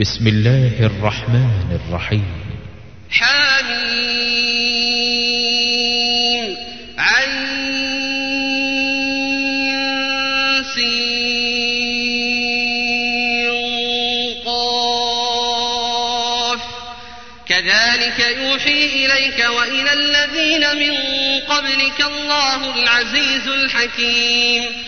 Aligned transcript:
بسم 0.00 0.26
الله 0.26 0.86
الرحمن 0.86 1.78
الرحيم. 1.86 2.24
حميم. 3.10 4.28
عين 6.98 7.48
كذلك 17.46 18.18
يوحي 18.20 18.84
إليك 18.84 19.46
وإلى 19.58 19.92
الذين 19.92 20.60
من 20.60 20.94
قبلك 21.40 22.00
الله 22.00 22.82
العزيز 22.82 23.48
الحكيم. 23.48 24.87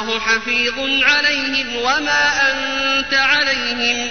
الله 0.00 0.20
حفيظ 0.20 0.74
عليهم 1.02 1.76
وما 1.76 2.50
أنت 2.50 3.14
عليهم 3.14 4.08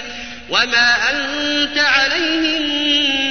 وما 0.50 0.96
أنت 1.10 1.78
عليهم 1.78 2.62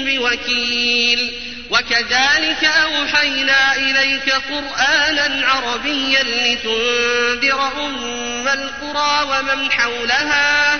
بوكيل. 0.05 1.33
وكذلك 1.69 2.63
أوحينا 2.63 3.75
إليك 3.75 4.29
قرآنا 4.29 5.47
عربيا 5.47 6.23
لتنذر 6.23 7.71
أم 7.85 8.47
القرى 8.47 9.23
ومن 9.23 9.71
حولها 9.71 10.79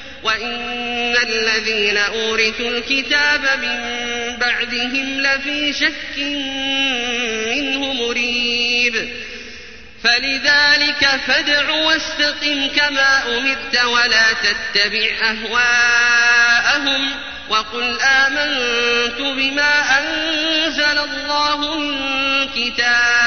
وإن 0.23 1.15
الذين 1.27 1.97
أورثوا 1.97 2.69
الكتاب 2.69 3.41
من 3.61 3.77
بعدهم 4.37 5.21
لفي 5.21 5.73
شك 5.73 6.17
منه 7.47 7.93
مريب 7.93 9.09
فلذلك 10.03 11.09
فادع 11.27 11.69
واستقم 11.69 12.67
كما 12.75 13.37
أمرت 13.37 13.83
ولا 13.85 14.33
تتبع 14.33 15.09
أهواءهم 15.23 17.11
وقل 17.49 17.99
آمنت 18.01 19.21
بما 19.21 19.99
أنزل 19.99 20.97
الله 20.97 21.79
من 21.79 21.97
كتاب 22.55 23.20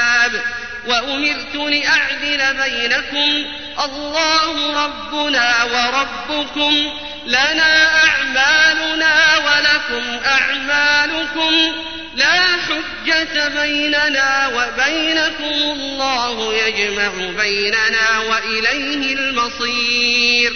وأمرت 0.87 1.55
لأعدل 1.55 2.53
بينكم. 2.63 3.45
الله 3.85 4.85
ربنا 4.85 5.63
وربكم. 5.63 6.93
لنا 7.25 7.87
أعمالنا 8.07 9.37
ولكم 9.37 10.19
أعمالكم. 10.25 11.75
لا 12.15 12.41
حجة 12.67 13.47
بيننا 13.47 14.47
وبينكم. 14.47 15.71
الله 15.71 16.53
يجمع 16.53 17.11
بيننا 17.43 18.19
وإليه 18.19 19.13
المصير. 19.15 20.53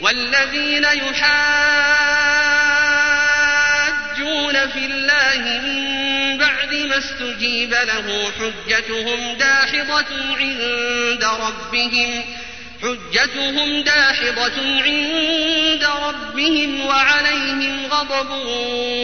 والذين 0.00 0.84
يحاجون 0.84 1.26
في 4.68 4.86
الله 4.86 5.60
من 5.60 5.85
ما 6.88 6.98
استجيب 6.98 7.70
له 7.70 8.32
حجتهم 8.38 9.36
داحضة 9.38 10.36
عند 10.38 11.24
ربهم 11.24 12.24
حجتهم 12.82 13.82
داحضة 13.82 14.82
عند 14.82 15.84
ربهم 15.84 16.86
وعليهم 16.86 17.86
غضب 17.86 18.30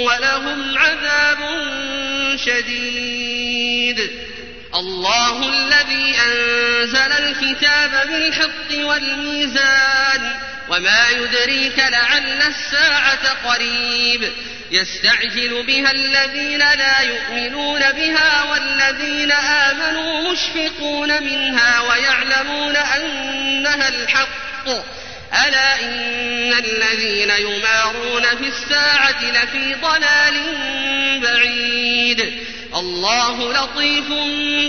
ولهم 0.06 0.78
عذاب 0.78 1.38
شديد. 2.36 4.10
الله 4.74 5.48
الذي 5.48 6.14
أنزل 6.26 7.12
الكتاب 7.12 8.08
بالحق 8.08 8.88
والميزان 8.88 10.34
وما 10.68 11.10
يدريك 11.10 11.78
لعل 11.78 12.42
الساعة 12.42 13.48
قريب. 13.48 14.32
يستعجل 14.72 15.62
بها 15.62 15.90
الذين 15.90 16.58
لا 16.58 17.00
يؤمنون 17.00 17.80
بها 17.80 18.42
والذين 18.42 19.32
آمنوا 19.32 20.32
مشفقون 20.32 21.22
منها 21.22 21.80
ويعلمون 21.80 22.76
أنها 22.76 23.88
الحق. 23.88 24.68
ألا 25.46 25.80
إن 25.80 26.52
الذين 26.52 27.30
يمارون 27.30 28.22
في 28.22 28.48
الساعة 28.48 29.24
لفي 29.24 29.74
ضلال 29.74 30.40
بعيد. 31.20 32.44
الله 32.76 33.52
لطيف 33.52 34.08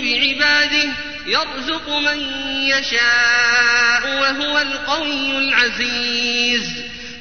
بعباده 0.04 0.88
يرزق 1.26 1.88
من 1.88 2.20
يشاء 2.62 4.20
وهو 4.20 4.58
القوي 4.58 5.38
العزيز. 5.38 6.83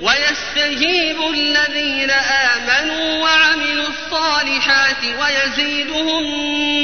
ويستجيب 0.00 1.16
الذين 1.34 2.10
آمنوا 2.10 3.22
وعملوا 3.22 3.86
الصالحات 3.88 5.04
ويزيدهم 5.20 6.22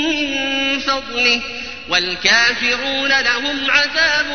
من 0.06 0.78
فضله 0.78 1.40
والكافرون 1.88 3.20
لهم 3.20 3.70
عذاب 3.70 4.26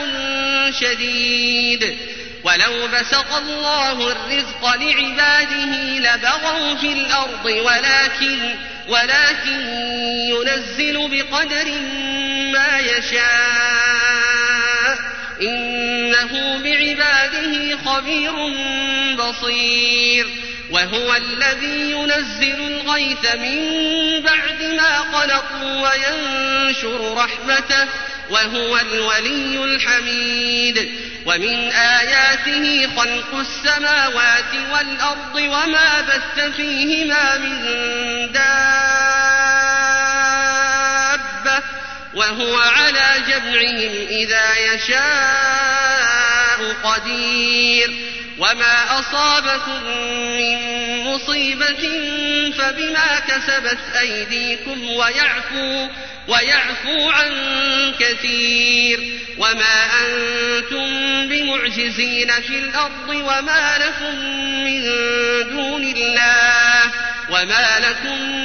شديد. 0.80 1.98
ولو 2.44 2.88
بسط 2.88 3.34
الله 3.34 4.12
الرزق 4.12 4.76
لعباده 4.76 5.66
لبغوا 6.00 6.76
في 6.76 6.94
الأرض 6.94 7.46
ولكن 7.46 8.56
ولكن 8.88 9.68
ينزل 10.30 11.08
بقدر 11.10 11.72
ما 12.54 12.80
يشاء. 12.80 14.18
إنه 16.22 16.64
بعباده 16.64 17.78
خبير 17.86 18.34
بصير. 19.16 20.28
وهو 20.72 21.16
الذي 21.16 21.92
ينزل 21.92 22.56
الغيث 22.68 23.36
من 23.36 23.58
بعد 24.22 24.62
ما 24.78 25.00
قلقوا 25.00 25.90
وينشر 25.90 27.14
رحمته 27.18 27.88
وهو 28.30 28.78
الولي 28.78 29.64
الحميد. 29.64 30.90
ومن 31.26 31.72
آياته 31.72 32.90
خلق 32.98 33.36
السماوات 33.40 34.54
والأرض 34.74 35.36
وما 35.36 36.02
بث 36.02 36.56
فيهما 36.56 37.38
من 37.38 37.62
دابة. 38.32 38.87
وهو 42.18 42.58
على 42.58 43.24
جمعهم 43.28 44.08
إذا 44.10 44.74
يشاء 44.74 45.98
قدير. 46.84 47.94
وما 48.38 49.00
أصابكم 49.00 49.84
من 50.38 50.58
مصيبة 51.04 51.84
فبما 52.58 53.20
كسبت 53.28 53.80
أيديكم 54.00 54.90
ويعفو 54.90 55.88
ويعفو 56.28 57.10
عن 57.10 57.32
كثير. 58.00 59.00
وما 59.38 59.86
أنتم 60.06 60.90
بمعجزين 61.30 62.32
في 62.42 62.60
الأرض 62.60 63.10
وما 63.10 63.78
لكم 63.78 64.16
من 64.66 64.82
دون 65.50 65.84
الله 65.84 66.92
وما 67.30 67.80
لكم 67.80 68.38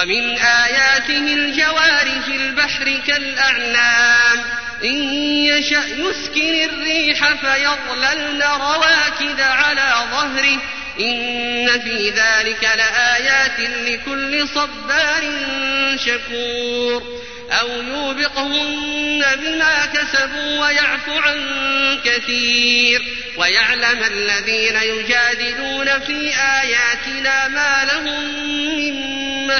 ومن 0.00 0.38
آياته 0.38 1.34
الجوار 1.34 2.22
في 2.26 2.36
البحر 2.36 3.00
كالأعلام. 3.06 4.38
إن 4.84 4.96
يشأ 5.44 5.84
يسكن 5.98 6.68
الريح 6.70 7.34
فيظللن 7.34 8.42
رواكد 8.42 9.40
على 9.40 9.94
ظهره. 10.10 10.58
إن 11.00 11.80
في 11.80 12.10
ذلك 12.10 12.70
لآيات 12.76 13.60
لكل 13.60 14.48
صبار 14.48 15.32
شكور. 15.96 17.20
أو 17.60 17.68
يوبقهن 17.68 19.24
بما 19.36 19.86
كسبوا 19.86 20.60
ويعفو 20.60 21.18
عن 21.18 21.38
كثير. 22.04 23.02
ويعلم 23.36 24.04
الذين 24.04 24.76
يجادلون 24.76 26.00
في 26.00 26.34
آياتنا 26.36 27.48
ما 27.48 27.84
لهم 27.92 28.39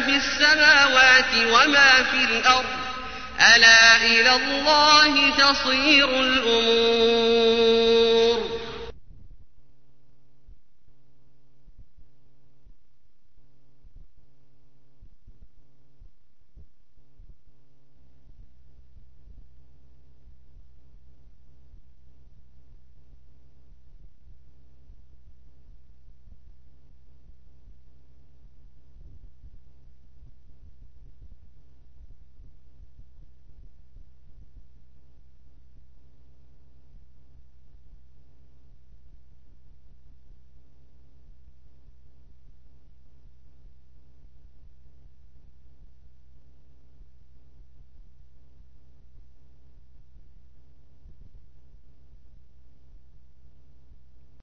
في 0.00 0.16
السماوات 0.16 1.34
وما 1.34 2.02
في 2.10 2.24
الأرض؟ 2.24 2.64
ألا 3.56 3.96
إلى 3.96 4.36
الله 4.36 5.30
تصير 5.30 6.08
الأمور؟ 6.20 7.87